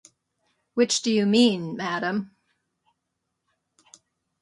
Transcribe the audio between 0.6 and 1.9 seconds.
Which do you mean,